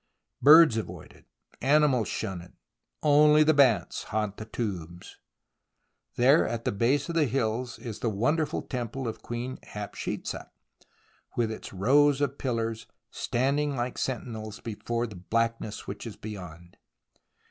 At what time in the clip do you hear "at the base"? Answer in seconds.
6.47-7.07